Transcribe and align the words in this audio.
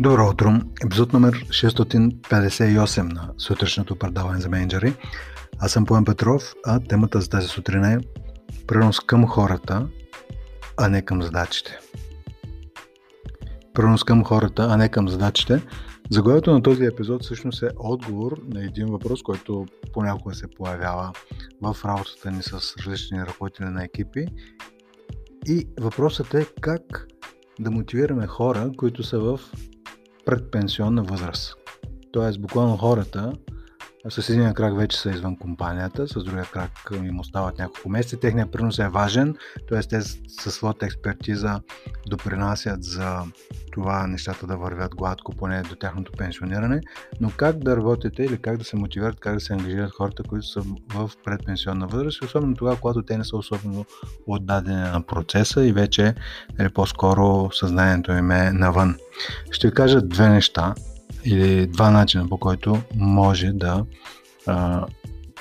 Добро 0.00 0.28
утро! 0.28 0.50
Епизод 0.84 1.12
номер 1.12 1.34
658 1.34 3.12
на 3.12 3.32
сутрешното 3.38 3.96
предаване 3.96 4.40
за 4.40 4.48
менеджери. 4.48 4.94
Аз 5.58 5.72
съм 5.72 5.86
Поем 5.86 6.04
Петров, 6.04 6.54
а 6.66 6.80
темата 6.80 7.20
за 7.20 7.28
тази 7.28 7.48
сутрин 7.48 7.84
е 7.84 7.98
пренос 8.66 9.00
към 9.00 9.26
хората, 9.26 9.88
а 10.76 10.88
не 10.88 11.02
към 11.02 11.22
задачите. 11.22 11.78
Пренос 13.74 14.04
към 14.04 14.24
хората, 14.24 14.66
а 14.70 14.76
не 14.76 14.88
към 14.88 15.08
задачите. 15.08 15.62
Заглавието 16.10 16.52
на 16.52 16.62
този 16.62 16.84
епизод 16.84 17.24
всъщност 17.24 17.62
е 17.62 17.70
отговор 17.76 18.40
на 18.48 18.64
един 18.64 18.86
въпрос, 18.86 19.22
който 19.22 19.66
понякога 19.92 20.34
се 20.34 20.46
появява 20.56 21.12
в 21.62 21.76
работата 21.84 22.30
ни 22.30 22.42
с 22.42 22.52
различни 22.52 23.20
ръководители 23.20 23.66
на 23.66 23.84
екипи. 23.84 24.26
И 25.46 25.68
въпросът 25.80 26.34
е 26.34 26.46
как 26.60 27.06
да 27.60 27.70
мотивираме 27.70 28.26
хора, 28.26 28.70
които 28.76 29.02
са 29.02 29.18
в 29.18 29.40
предпенсионна 30.24 31.02
възраст. 31.02 31.54
Тоест, 32.12 32.40
буквално 32.40 32.76
хората 32.76 33.32
с 34.08 34.28
един 34.28 34.54
крак 34.54 34.76
вече 34.76 34.98
са 34.98 35.10
извън 35.10 35.36
компанията, 35.36 36.08
с 36.08 36.24
другия 36.24 36.44
крак 36.44 36.70
им 36.94 37.20
остават 37.20 37.58
няколко 37.58 37.88
месеца. 37.88 38.16
Техният 38.16 38.52
принос 38.52 38.78
е 38.78 38.88
важен, 38.88 39.36
т.е. 39.68 39.80
те 39.80 40.00
със 40.40 40.54
своята 40.54 40.86
експертиза 40.86 41.60
допринасят 42.06 42.84
за 42.84 43.22
това 43.72 44.06
нещата 44.06 44.46
да 44.46 44.56
вървят 44.56 44.94
гладко, 44.94 45.32
поне 45.36 45.62
до 45.62 45.74
тяхното 45.74 46.12
пенсиониране. 46.12 46.80
Но 47.20 47.30
как 47.36 47.58
да 47.58 47.76
работите 47.76 48.22
или 48.22 48.38
как 48.38 48.56
да 48.56 48.64
се 48.64 48.76
мотивират, 48.76 49.20
как 49.20 49.34
да 49.34 49.40
се 49.40 49.52
ангажират 49.52 49.92
хората, 49.92 50.22
които 50.22 50.46
са 50.46 50.62
в 50.94 51.10
предпенсионна 51.24 51.86
възраст, 51.86 52.22
особено 52.24 52.56
тогава, 52.56 52.76
когато 52.80 53.02
те 53.02 53.18
не 53.18 53.24
са 53.24 53.36
особено 53.36 53.84
отдадени 54.26 54.82
на 54.82 55.02
процеса 55.02 55.64
и 55.64 55.72
вече 55.72 56.14
или 56.60 56.68
по-скоро 56.68 57.50
съзнанието 57.52 58.12
им 58.12 58.30
е 58.30 58.52
навън. 58.52 58.96
Ще 59.50 59.68
ви 59.68 59.74
кажа 59.74 60.02
две 60.02 60.28
неща, 60.28 60.74
или 61.24 61.66
два 61.66 61.90
начина 61.90 62.28
по 62.28 62.38
който 62.38 62.78
може 62.96 63.46
да 63.52 63.84
а, 64.46 64.86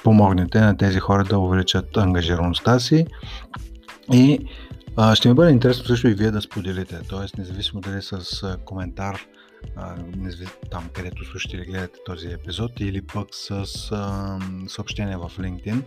помогнете 0.03 0.61
на 0.61 0.77
тези 0.77 0.99
хора 0.99 1.23
да 1.23 1.39
увеличат 1.39 1.97
ангажираността 1.97 2.79
си 2.79 3.05
и 4.13 4.39
а, 4.95 5.15
ще 5.15 5.27
ми 5.29 5.33
бъде 5.33 5.51
интересно 5.51 5.85
също 5.85 6.07
и 6.07 6.13
вие 6.13 6.31
да 6.31 6.41
споделите, 6.41 6.99
т.е. 7.09 7.39
независимо 7.39 7.81
дали 7.81 8.01
с 8.01 8.57
коментар 8.65 9.19
там 10.71 10.89
където 10.93 11.25
слушате 11.25 11.57
или 11.57 11.65
гледате 11.65 11.99
този 12.05 12.27
епизод 12.27 12.79
или 12.79 13.01
пък 13.01 13.27
с 13.31 13.51
а, 13.91 14.39
съобщение 14.67 15.17
в 15.17 15.31
LinkedIn 15.37 15.83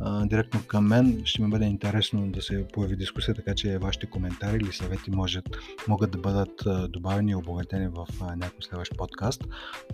а, 0.00 0.26
директно 0.26 0.60
към 0.66 0.86
мен 0.86 1.22
ще 1.24 1.42
ми 1.42 1.50
бъде 1.50 1.64
интересно 1.64 2.30
да 2.30 2.42
се 2.42 2.66
появи 2.72 2.96
дискусия, 2.96 3.34
така 3.34 3.54
че 3.54 3.78
вашите 3.78 4.06
коментари 4.06 4.56
или 4.56 4.72
съвети 4.72 5.10
можат, 5.10 5.58
могат 5.88 6.10
да 6.10 6.18
бъдат 6.18 6.64
добавени 6.92 7.30
и 7.30 7.34
обогатени 7.34 7.88
в 7.88 8.06
някой 8.20 8.62
следващ 8.62 8.96
подкаст. 8.96 9.44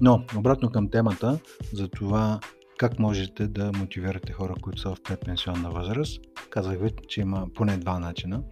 Но 0.00 0.24
обратно 0.36 0.70
към 0.70 0.90
темата 0.90 1.38
за 1.72 1.88
това 1.88 2.40
как 2.84 2.98
можете 2.98 3.46
да 3.46 3.72
мотивирате 3.72 4.32
хора, 4.32 4.54
които 4.62 4.80
са 4.80 4.94
в 4.94 5.02
предпенсионна 5.02 5.70
възраст. 5.70 6.20
Казах 6.50 6.78
ви, 6.78 6.90
че 7.08 7.20
има 7.20 7.46
поне 7.54 7.76
два 7.76 7.98
начина, 7.98 8.42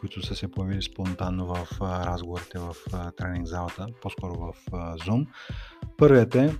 които 0.00 0.26
са 0.26 0.34
се 0.34 0.50
появили 0.50 0.82
спонтанно 0.82 1.46
в 1.46 1.68
разговорите 1.80 2.58
в 2.58 2.74
тренинг 3.16 3.46
залата, 3.46 3.86
по-скоро 4.02 4.34
в 4.34 4.52
Zoom. 4.72 5.26
Първият 5.96 6.34
е, 6.34 6.56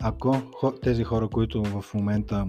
ако 0.00 0.42
тези 0.82 1.04
хора, 1.04 1.28
които 1.28 1.62
в 1.62 1.84
момента 1.94 2.46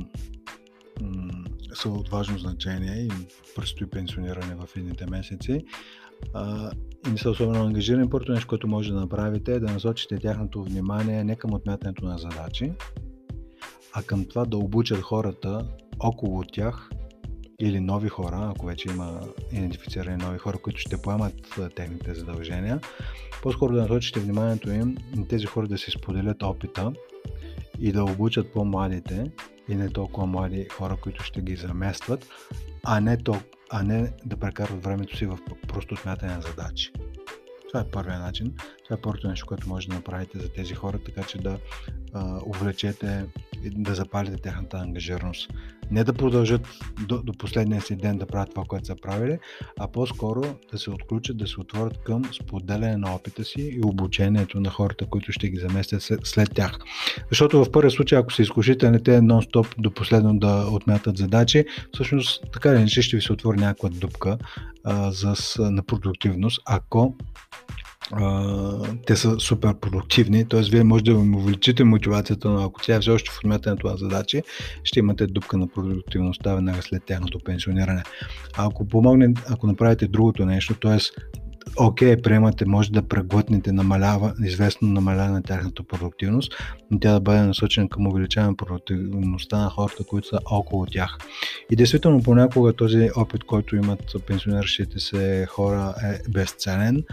са 1.73 1.89
от 1.89 2.09
важно 2.09 2.37
значение 2.37 2.95
и 2.95 3.11
предстои 3.55 3.89
пенсиониране 3.89 4.55
в 4.55 4.69
едните 4.77 5.05
месеци, 5.05 5.65
и 7.07 7.11
не 7.11 7.17
са 7.17 7.29
особено 7.29 7.65
ангажирани, 7.65 8.09
първото 8.09 8.31
нещо, 8.31 8.47
което 8.47 8.67
може 8.67 8.93
да 8.93 8.99
направите 8.99 9.53
е 9.53 9.59
да 9.59 9.73
насочите 9.73 10.19
тяхното 10.19 10.63
внимание 10.63 11.23
не 11.23 11.35
към 11.35 11.53
отмятането 11.53 12.05
на 12.05 12.17
задачи, 12.17 12.73
а 13.93 14.03
към 14.03 14.25
това 14.25 14.45
да 14.45 14.57
обучат 14.57 15.01
хората 15.01 15.67
около 15.99 16.43
тях 16.43 16.89
или 17.59 17.79
нови 17.79 18.09
хора, 18.09 18.51
ако 18.55 18.65
вече 18.65 18.89
има 18.89 19.21
идентифицирани 19.51 20.17
нови 20.17 20.37
хора, 20.37 20.57
които 20.57 20.79
ще 20.79 21.01
поемат 21.01 21.59
техните 21.75 22.13
задължения, 22.13 22.79
по-скоро 23.43 23.73
да 23.73 23.81
насочите 23.81 24.19
вниманието 24.19 24.71
им 24.71 24.97
на 25.15 25.27
тези 25.27 25.45
хора 25.45 25.67
да 25.67 25.77
си 25.77 25.91
споделят 25.91 26.43
опита 26.43 26.93
и 27.79 27.91
да 27.91 28.03
обучат 28.03 28.53
по-младите 28.53 29.31
и 29.69 29.75
не 29.75 29.89
толкова 29.89 30.27
млади 30.27 30.67
хора, 30.69 30.97
които 31.01 31.23
ще 31.23 31.41
ги 31.41 31.55
заместват, 31.55 32.27
а 32.83 33.01
не, 33.01 33.17
то, 33.17 33.35
а 33.69 33.83
не 33.83 34.11
да 34.25 34.37
прекарват 34.37 34.83
времето 34.83 35.17
си 35.17 35.25
в 35.25 35.39
просто 35.67 35.95
смятане 35.95 36.35
на 36.35 36.41
задачи. 36.41 36.91
Това 37.67 37.79
е 37.79 37.89
първият 37.91 38.19
начин. 38.19 38.53
Това 38.83 38.95
е 38.95 39.01
първото 39.01 39.27
нещо, 39.27 39.45
което 39.45 39.69
може 39.69 39.87
да 39.87 39.95
направите 39.95 40.39
за 40.39 40.49
тези 40.49 40.73
хора, 40.73 40.99
така 41.05 41.23
че 41.23 41.37
да 41.37 41.57
а, 42.13 42.39
увлечете 42.45 43.25
да 43.65 43.95
запалите 43.95 44.37
тяхната 44.37 44.77
ангажираност. 44.77 45.49
Не 45.91 46.03
да 46.03 46.13
продължат 46.13 46.67
до, 47.07 47.21
до 47.23 47.33
последния 47.33 47.81
си 47.81 47.95
ден 47.95 48.17
да 48.17 48.25
правят 48.25 48.49
това, 48.49 48.63
което 48.67 48.85
са 48.87 48.95
правили, 49.01 49.39
а 49.79 49.87
по-скоро 49.87 50.41
да 50.71 50.77
се 50.77 50.89
отключат, 50.89 51.37
да 51.37 51.47
се 51.47 51.61
отворят 51.61 52.03
към 52.03 52.21
споделяне 52.33 52.97
на 52.97 53.15
опита 53.15 53.43
си 53.43 53.61
и 53.61 53.81
обучението 53.85 54.59
на 54.59 54.69
хората, 54.69 55.05
които 55.05 55.31
ще 55.31 55.49
ги 55.49 55.57
заместят 55.57 56.01
след, 56.23 56.49
тях. 56.53 56.79
Защото 57.29 57.65
в 57.65 57.71
първия 57.71 57.91
случай, 57.91 58.17
ако 58.17 58.33
са 58.33 58.41
изкушителни, 58.41 59.03
те 59.03 59.19
нон-стоп 59.19 59.67
до 59.77 59.91
последно 59.93 60.39
да 60.39 60.65
отмятат 60.71 61.17
задачи, 61.17 61.65
всъщност 61.93 62.43
така 62.53 62.69
или 62.69 62.79
иначе 62.79 63.01
ще 63.01 63.15
ви 63.15 63.21
се 63.21 63.33
отвори 63.33 63.57
някаква 63.57 63.89
дупка 63.89 64.37
а, 64.83 65.11
за, 65.11 65.35
на 65.59 65.83
продуктивност, 65.83 66.61
ако 66.65 67.15
те 69.05 69.15
са 69.15 69.39
супер 69.39 69.73
продуктивни, 69.73 70.47
т.е. 70.47 70.61
вие 70.61 70.83
може 70.83 71.03
да 71.03 71.11
им 71.11 71.35
увеличите 71.35 71.83
мотивацията, 71.83 72.49
но 72.49 72.63
ако 72.63 72.81
тя 72.81 72.95
е 72.95 72.99
все 72.99 73.11
още 73.11 73.31
в 73.31 73.37
отмятането 73.37 73.87
на 73.87 73.97
задачи, 73.97 74.41
ще 74.83 74.99
имате 74.99 75.27
дупка 75.27 75.57
на 75.57 75.67
продуктивността 75.67 76.55
веднага 76.55 76.81
след 76.81 77.03
тяхното 77.05 77.39
пенсиониране. 77.39 78.03
А 78.57 78.65
ако 78.65 78.87
помогне, 78.87 79.33
ако 79.49 79.67
направите 79.67 80.07
другото 80.07 80.45
нещо, 80.45 80.73
т.е 80.73 80.97
окей, 81.77 82.15
okay, 82.15 82.21
приемате, 82.21 82.65
може 82.65 82.91
да 82.91 83.01
преглътнете 83.01 83.71
намалява, 83.71 84.33
известно 84.43 84.87
намалява 84.87 85.29
на 85.29 85.43
тяхната 85.43 85.83
продуктивност, 85.83 86.53
но 86.91 86.99
тя 86.99 87.13
да 87.13 87.19
бъде 87.19 87.41
насочена 87.41 87.89
към 87.89 88.07
увеличаване 88.07 88.49
на 88.49 88.55
продуктивността 88.55 89.57
на 89.57 89.69
хората, 89.69 90.03
които 90.03 90.27
са 90.27 90.39
около 90.51 90.85
тях. 90.85 91.17
И 91.71 91.75
действително 91.75 92.23
понякога 92.23 92.73
този 92.73 93.09
опит, 93.15 93.43
който 93.43 93.75
имат 93.75 94.15
пенсионерщите 94.27 94.99
се 94.99 95.45
хора 95.49 95.93
е 96.03 96.31
безценен. 96.31 97.03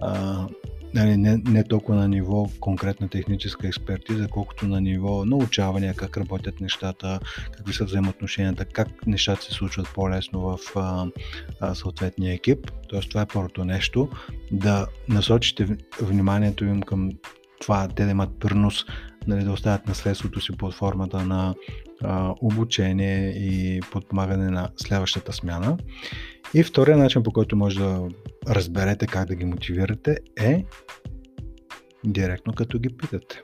А, 0.00 0.46
нали, 0.94 1.16
не, 1.16 1.36
не 1.36 1.64
толкова 1.64 1.98
на 1.98 2.08
ниво 2.08 2.48
конкретна 2.60 3.08
техническа 3.08 3.68
експертиза, 3.68 4.28
колкото 4.28 4.68
на 4.68 4.80
ниво 4.80 5.24
научаване, 5.24 5.94
как 5.96 6.16
работят 6.16 6.60
нещата, 6.60 7.20
какви 7.56 7.72
са 7.72 7.84
взаимоотношенията, 7.84 8.64
как 8.64 9.06
нещата 9.06 9.42
се 9.42 9.52
случват 9.52 9.88
по-лесно 9.94 10.40
в 10.40 10.58
а, 10.76 11.06
а, 11.60 11.74
съответния 11.74 12.34
екип. 12.34 12.70
Тоест 12.88 13.08
това 13.08 13.20
е 13.22 13.26
първото 13.26 13.64
нещо, 13.64 14.08
да 14.52 14.86
насочите 15.08 15.76
вниманието 16.00 16.64
им 16.64 16.82
към 16.82 17.10
това, 17.60 17.88
те 17.88 18.04
да 18.04 18.10
имат 18.10 18.38
принос, 18.40 18.84
нали, 19.26 19.44
да 19.44 19.52
оставят 19.52 19.88
наследството 19.88 20.40
си 20.40 20.56
под 20.56 20.74
формата 20.74 21.24
на 21.26 21.54
обучение 22.40 23.30
и 23.30 23.80
подпомагане 23.92 24.50
на 24.50 24.70
следващата 24.76 25.32
смяна. 25.32 25.78
И 26.54 26.62
втория 26.62 26.96
начин, 26.96 27.22
по 27.22 27.32
който 27.32 27.56
може 27.56 27.78
да 27.78 28.08
разберете 28.48 29.06
как 29.06 29.28
да 29.28 29.34
ги 29.34 29.44
мотивирате 29.44 30.16
е 30.36 30.64
директно 32.04 32.52
като 32.52 32.78
ги 32.78 32.96
питате. 32.96 33.42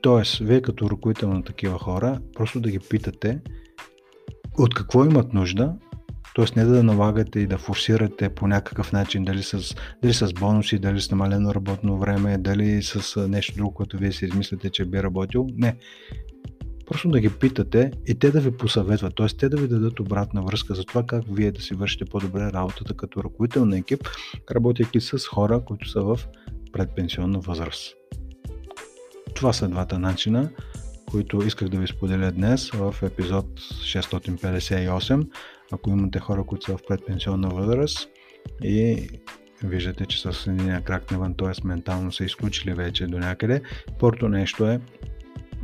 Тоест, 0.00 0.38
вие 0.38 0.62
като 0.62 0.90
ръководител 0.90 1.32
на 1.32 1.44
такива 1.44 1.78
хора, 1.78 2.20
просто 2.34 2.60
да 2.60 2.70
ги 2.70 2.78
питате 2.78 3.40
от 4.58 4.74
какво 4.74 5.04
имат 5.04 5.32
нужда, 5.32 5.74
т.е. 6.36 6.44
не 6.56 6.64
да 6.64 6.82
налагате 6.82 7.40
и 7.40 7.46
да 7.46 7.58
форсирате 7.58 8.28
по 8.28 8.46
някакъв 8.46 8.92
начин, 8.92 9.24
дали 9.24 9.42
с, 9.42 9.74
дали 10.02 10.14
с 10.14 10.32
бонуси, 10.32 10.78
дали 10.78 11.00
с 11.00 11.10
намалено 11.10 11.54
работно 11.54 11.98
време, 11.98 12.38
дали 12.38 12.82
с 12.82 13.28
нещо 13.28 13.54
друго, 13.56 13.74
което 13.74 13.98
вие 13.98 14.12
си 14.12 14.24
измислите, 14.24 14.70
че 14.70 14.84
би 14.84 15.02
работил. 15.02 15.46
Не. 15.56 15.76
Просто 16.88 17.08
да 17.08 17.20
ги 17.20 17.30
питате 17.30 17.90
и 18.06 18.18
те 18.18 18.30
да 18.30 18.40
ви 18.40 18.56
посъветват, 18.56 19.16
т.е. 19.16 19.26
те 19.26 19.48
да 19.48 19.56
ви 19.56 19.68
дадат 19.68 20.00
обратна 20.00 20.42
връзка 20.42 20.74
за 20.74 20.84
това 20.84 21.02
как 21.02 21.24
вие 21.30 21.52
да 21.52 21.60
си 21.60 21.74
вършите 21.74 22.04
по-добре 22.04 22.52
работата 22.52 22.94
като 22.94 23.24
ръководител 23.24 23.64
на 23.64 23.78
екип, 23.78 24.08
работейки 24.50 25.00
с 25.00 25.18
хора, 25.18 25.60
които 25.64 25.88
са 25.88 26.02
в 26.02 26.20
предпенсионна 26.72 27.38
възраст. 27.38 27.94
Това 29.34 29.52
са 29.52 29.68
двата 29.68 29.98
начина, 29.98 30.50
които 31.10 31.42
исках 31.46 31.68
да 31.68 31.78
ви 31.78 31.86
споделя 31.86 32.32
днес 32.32 32.70
в 32.70 32.94
епизод 33.02 33.60
658. 33.60 35.28
Ако 35.72 35.90
имате 35.90 36.18
хора, 36.18 36.44
които 36.44 36.66
са 36.66 36.76
в 36.76 36.80
предпенсионна 36.88 37.48
възраст 37.48 38.08
и 38.64 39.08
виждате, 39.64 40.06
че 40.06 40.20
с 40.20 40.46
един 40.46 40.82
крак 40.82 41.10
навън, 41.10 41.34
т.е. 41.34 41.66
ментално 41.66 42.12
са 42.12 42.24
изключили 42.24 42.74
вече 42.74 43.06
до 43.06 43.18
някъде, 43.18 43.62
първото 43.98 44.28
нещо 44.28 44.66
е 44.66 44.80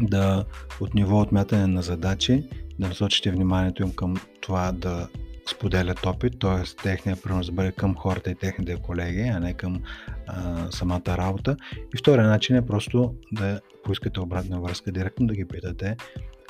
да 0.01 0.45
от 0.81 0.95
ниво 0.95 1.21
отмятане 1.21 1.67
на 1.67 1.83
задачи, 1.83 2.45
да 2.79 2.89
насочите 2.89 3.31
вниманието 3.31 3.83
им 3.83 3.93
към 3.95 4.17
това 4.41 4.73
да 4.73 5.09
споделят 5.51 6.07
опит, 6.07 6.39
т.е. 6.41 6.83
техния 6.83 7.17
принос 7.17 7.47
да 7.47 7.53
бъде 7.53 7.73
към 7.73 7.95
хората 7.95 8.31
и 8.31 8.35
техните 8.35 8.77
колеги, 8.77 9.21
а 9.21 9.41
не 9.41 9.55
към 9.55 9.83
а, 10.27 10.71
самата 10.71 11.03
работа. 11.09 11.57
И 11.95 11.99
втория 11.99 12.27
начин 12.27 12.57
е 12.57 12.67
просто 12.67 13.15
да 13.33 13.61
поискате 13.85 14.21
обратна 14.21 14.61
връзка, 14.61 14.93
директно 14.93 15.27
да 15.27 15.35
ги 15.35 15.49
питате 15.49 15.97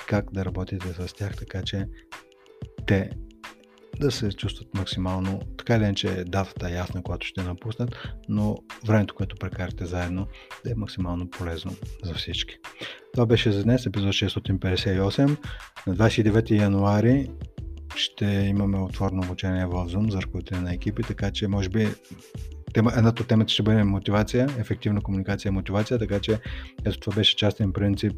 как 0.09 0.33
да 0.33 0.45
работите 0.45 0.89
с 0.89 1.15
тях, 1.15 1.37
така 1.37 1.63
че 1.63 1.89
те 2.87 3.11
да 4.01 4.11
се 4.11 4.33
чувстват 4.33 4.75
максимално, 4.75 5.41
така 5.59 5.77
или 5.77 5.85
иначе 5.85 6.25
датата 6.27 6.69
е 6.69 6.73
ясна, 6.73 7.03
когато 7.03 7.27
ще 7.27 7.43
напуснат, 7.43 7.99
но 8.29 8.57
времето, 8.87 9.15
което 9.15 9.37
прекарате 9.37 9.87
заедно, 9.87 10.27
да 10.65 10.71
е 10.71 10.75
максимално 10.75 11.31
полезно 11.31 11.73
за 12.05 12.15
всички. 12.15 12.59
Това 13.15 13.27
беше 13.27 13.53
за 13.53 13.63
днес, 13.63 13.87
епизод 13.87 14.13
658. 14.13 15.37
На 15.87 15.97
29 15.97 16.51
януари 16.51 17.31
ще 17.97 18.25
имаме 18.25 18.79
отворено 18.79 19.23
обучение 19.23 19.67
в 19.67 19.71
Zoom 19.73 20.11
за 20.11 20.23
ръководители 20.23 20.59
на 20.59 20.75
екипи, 20.75 21.03
така 21.03 21.31
че 21.31 21.49
може 21.49 21.69
би 21.69 21.89
тема, 22.75 22.93
едната 22.97 23.23
от 23.23 23.29
темата 23.29 23.53
ще 23.53 23.63
бъде 23.63 23.85
мотивация, 23.85 24.49
ефективна 24.59 25.01
комуникация 25.01 25.51
и 25.51 25.53
мотивация, 25.53 25.99
така 25.99 26.21
че 26.21 26.39
ето 26.85 27.01
това 27.01 27.15
беше 27.15 27.37
частен 27.37 27.73
принцип, 27.73 28.13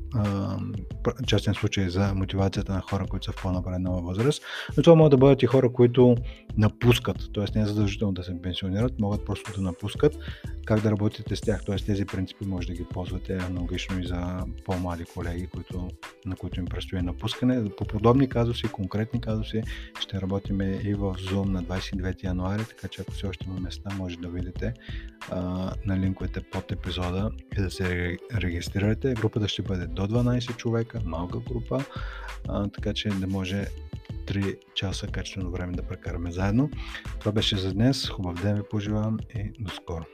частен 1.26 1.54
случай 1.54 1.88
за 1.88 2.14
мотивацията 2.14 2.72
на 2.72 2.80
хора, 2.80 3.06
които 3.10 3.24
са 3.24 3.32
в 3.32 3.42
по-напреднала 3.42 4.02
възраст. 4.02 4.42
Но 4.76 4.82
това 4.82 4.96
могат 4.96 5.10
да 5.10 5.16
бъдат 5.16 5.42
и 5.42 5.46
хора, 5.46 5.72
които 5.72 6.16
напускат, 6.56 7.16
т.е. 7.34 7.44
не 7.58 7.62
е 7.62 7.66
задължително 7.66 8.14
да 8.14 8.22
се 8.22 8.42
пенсионират, 8.42 9.00
могат 9.00 9.24
просто 9.24 9.52
да 9.56 9.62
напускат. 9.62 10.18
Как 10.66 10.80
да 10.80 10.90
работите 10.90 11.36
с 11.36 11.40
тях, 11.40 11.64
т.е. 11.64 11.76
тези 11.76 12.04
принципи 12.04 12.46
може 12.46 12.66
да 12.66 12.74
ги 12.74 12.84
ползвате 12.84 13.36
аналогично 13.36 14.00
и 14.00 14.06
за 14.06 14.44
по-млади 14.64 15.04
колеги, 15.04 15.46
които, 15.46 15.88
на 16.24 16.36
които 16.36 16.60
им 16.60 16.66
предстои 16.66 17.02
напускане. 17.02 17.70
По 17.76 17.84
подобни 17.84 18.28
казуси, 18.28 18.68
конкретни 18.68 19.20
казуси, 19.20 19.62
ще 20.00 20.20
работим 20.20 20.60
и 20.60 20.94
в 20.94 21.14
Zoom 21.14 21.44
на 21.44 21.62
29 21.62 22.24
януари, 22.24 22.64
така 22.64 22.88
че 22.88 23.02
ако 23.02 23.12
все 23.12 23.26
още 23.26 23.46
има 23.48 23.60
места, 23.60 23.90
може 23.96 24.18
да 24.18 24.28
видите 24.28 24.74
а, 25.30 25.40
на 25.86 25.98
линковете 25.98 26.40
под 26.40 26.72
епизода 26.72 27.30
и 27.58 27.62
да 27.62 27.70
се 27.70 28.16
регистрирате. 28.34 29.14
Групата 29.14 29.48
ще 29.48 29.62
бъде 29.62 29.86
до 29.86 30.02
12 30.02 30.56
човека, 30.56 31.00
малка 31.04 31.38
група, 31.38 31.84
а, 32.48 32.68
така 32.68 32.94
че 32.94 33.08
да 33.08 33.26
може 33.26 33.66
3 34.26 34.58
часа 34.74 35.06
качествено 35.06 35.50
време 35.50 35.72
да 35.72 35.82
прекараме 35.82 36.32
заедно. 36.32 36.70
Това 37.20 37.32
беше 37.32 37.56
за 37.56 37.72
днес. 37.72 38.08
Хубав 38.08 38.42
ден 38.42 38.56
ви 38.56 38.62
пожелавам 38.70 39.18
и 39.34 39.52
до 39.60 39.70
скоро. 39.70 40.04